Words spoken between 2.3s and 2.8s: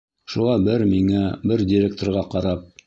ҡарап: